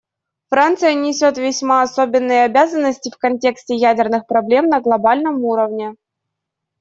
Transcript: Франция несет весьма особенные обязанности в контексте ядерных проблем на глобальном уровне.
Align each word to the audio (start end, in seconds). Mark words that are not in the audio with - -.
Франция 0.49 0.95
несет 0.95 1.37
весьма 1.37 1.83
особенные 1.83 2.45
обязанности 2.45 3.11
в 3.13 3.19
контексте 3.19 3.75
ядерных 3.75 4.25
проблем 4.25 4.65
на 4.67 4.81
глобальном 4.81 5.45
уровне. 5.45 5.93